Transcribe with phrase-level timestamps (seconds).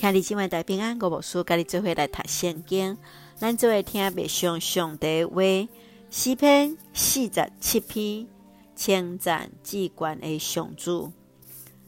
[0.00, 2.96] 兄弟姊妹大平安，我无输，甲你做伙来读圣经，
[3.36, 5.42] 咱做伙听别上上帝话，
[6.08, 8.26] 诗篇四十七篇，
[8.74, 11.12] 称赞至高的上主。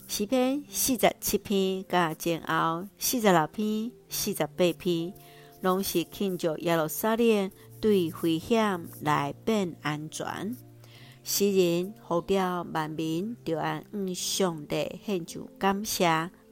[0.07, 5.15] 诗篇四十七篇甲前后四十六篇、四十八篇，
[5.63, 7.51] 拢是庆祝耶路撒冷
[7.81, 10.55] 对危险来变安全。
[11.25, 16.05] 诗人呼召万民，着爱向上帝献上感谢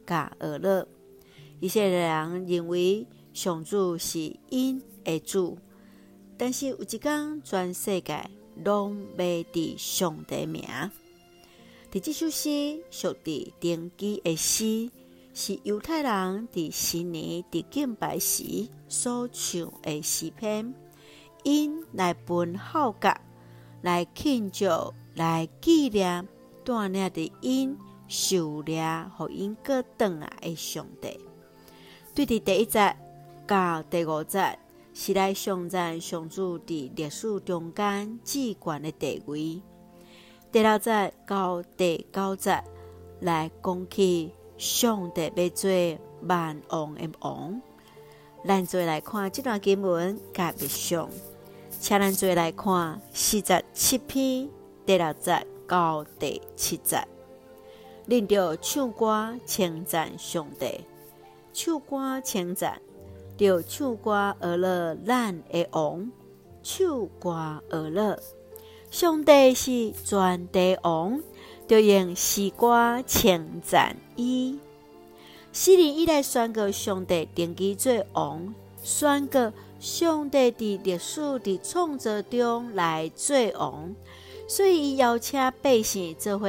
[0.06, 0.88] 甲儿乐。
[1.60, 5.58] 以色列人认为上主是因的主，
[6.38, 8.30] 但是有一天全世界
[8.64, 10.64] 拢要伫上帝名。
[11.92, 14.90] 伫这首诗，上帝登基的诗，
[15.34, 20.74] 是犹太人伫新年伫敬拜时所唱的诗篇，
[21.44, 23.20] 因来分孝甲。
[23.82, 24.66] 来庆祝，
[25.14, 26.26] 来纪念，
[26.64, 27.76] 锻炼的因
[28.08, 28.82] 受掠，
[29.16, 31.18] 互因各等来的上帝。
[32.26, 32.94] 对伫第一节
[33.46, 34.58] 到第五节，
[34.92, 39.62] 是来上赞上主伫历史中间至悬的地位。
[40.52, 42.62] 第六节到第九节，
[43.20, 45.70] 来讲起上帝要做
[46.22, 47.62] 万王的王。
[48.44, 51.08] 咱做来看这段经文，甲别上。
[51.70, 54.46] 请咱做来看四十七篇
[54.84, 57.02] 第六节到第七节，
[58.06, 60.84] 恁着唱歌称赞上帝，
[61.62, 62.80] 唱歌称赞，
[63.36, 66.10] 着唱歌而乐咱的王，
[66.62, 68.18] 唱歌而乐。
[68.90, 71.22] 上帝是全地王，
[71.68, 74.58] 着用诗歌称赞伊。
[75.52, 79.52] 诗人一来宣告上帝定基做王，宣告。
[79.78, 83.94] 上帝伫历史伫创造中来做王，
[84.48, 86.46] 所以伊邀请百姓做伙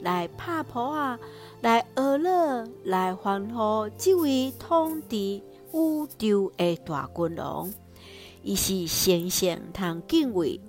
[0.00, 1.18] 来拍谱啊，
[1.60, 5.42] 来儿乐，来欢呼，这位统治宇
[6.18, 7.72] 宙的大君王，
[8.42, 10.60] 伊是神圣通敬畏、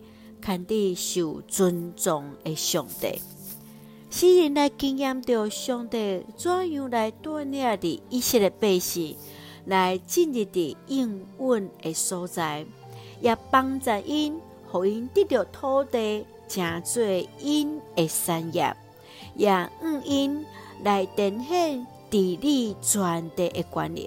[0.41, 3.21] 堪得受尊重的上帝。
[4.09, 9.15] 诗人来经验到上帝怎样来锻炼的以色列百姓。
[9.65, 12.65] 来进入的应允的所在，
[13.21, 14.39] 也帮助因，
[14.71, 17.03] 互因得到土地，成做
[17.39, 18.75] 因的产业，
[19.35, 20.45] 也让因
[20.83, 24.03] 来呈现治理全地的权能。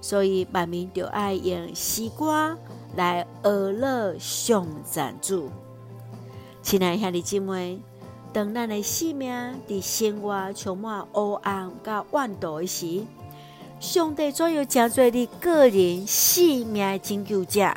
[0.00, 2.56] 所以万民就爱用诗歌
[2.96, 5.50] 来儿乐颂赞主。
[6.62, 7.78] 亲爱兄弟姊妹，
[8.32, 9.30] 当咱的生命
[9.68, 13.04] 伫生活充满黑暗甲怨毒的时，
[13.78, 17.70] 上帝怎样成做你个人性命的拯救者？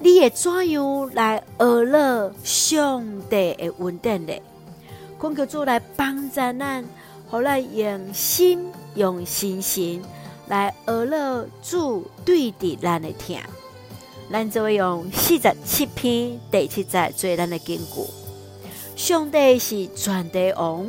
[0.00, 4.32] 你会怎样来儿乐上帝的稳定呢？
[5.18, 6.84] 恳求主来帮助咱，
[7.28, 10.02] 好来用心用信心
[10.48, 13.40] 来儿乐主对的咱的听。
[14.30, 17.84] 咱就会用四十七篇第七节做咱的根据。
[18.96, 20.86] 上帝是全地王，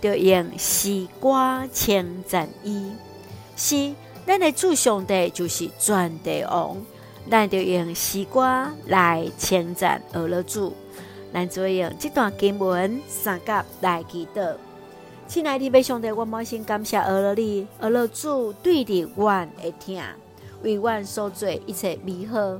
[0.00, 2.90] 就用诗歌称赞伊。
[3.56, 3.94] 是，
[4.26, 6.76] 咱的主上帝就是全地王，
[7.30, 10.74] 咱就用诗歌来称赞儿乐主。
[11.32, 14.54] 咱就用这段经文三甲来祈祷。
[15.26, 20.02] 亲爱的弟兄姊，我满心感谢儿乐你，儿乐主对的阮会听，
[20.62, 22.58] 为阮所做一切美好。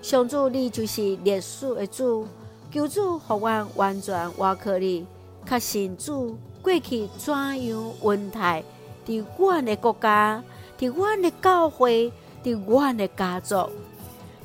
[0.00, 2.26] 上主你就是历史的主，
[2.72, 5.06] 求主互阮完全倚靠你，
[5.46, 8.64] 确信主过去怎样恩待。
[9.06, 10.42] 伫阮的国家，
[10.78, 12.10] 伫阮的教会，
[12.42, 13.68] 伫阮的家族，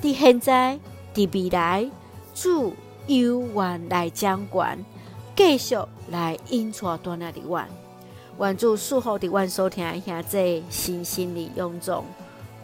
[0.01, 0.77] 伫现在，
[1.15, 1.89] 伫未来，
[2.35, 2.73] 主
[3.07, 4.77] 永远来掌管，
[5.35, 5.75] 继续
[6.09, 7.67] 来引带锻炼的阮。
[8.39, 12.03] 愿主赐福伫阮所听的兄弟身心灵勇壮，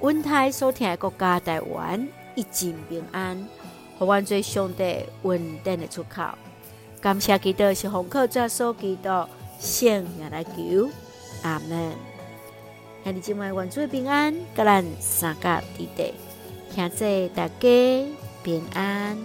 [0.01, 3.47] 阮台所听的国家台湾一尽平安，
[3.99, 6.23] 互阮最上帝稳定的出口。
[6.99, 9.09] 感谢基督是红客转所基督
[9.59, 10.89] 圣名来求。
[11.43, 11.91] 阿门。
[13.03, 16.13] 兄弟姊妹，愿主平安，甲咱三甲地地，
[16.73, 18.05] 兄弟大家
[18.43, 19.17] 平安。